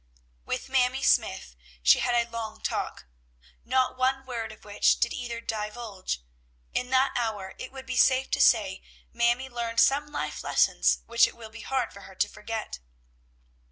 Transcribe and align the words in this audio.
With 0.45 0.67
Mamie 0.67 1.03
Smythe 1.03 1.51
she 1.83 1.99
had 1.99 2.15
a 2.15 2.27
long 2.31 2.59
talk, 2.61 3.05
not 3.63 3.99
one 3.99 4.25
word 4.25 4.51
of 4.51 4.65
which 4.65 4.99
did 4.99 5.13
either 5.13 5.39
divulge. 5.39 6.23
In 6.73 6.89
that 6.89 7.13
hour 7.15 7.53
it 7.59 7.71
would 7.71 7.85
be 7.85 7.97
safe 7.97 8.31
to 8.31 8.41
say 8.41 8.81
Mamie 9.13 9.47
learned 9.47 9.79
some 9.79 10.07
life 10.11 10.43
lessons 10.43 11.01
which 11.05 11.27
it 11.27 11.35
will 11.37 11.51
be 11.51 11.61
hard 11.61 11.93
for 11.93 12.01
her 12.01 12.15
to 12.15 12.27
forget. 12.27 12.79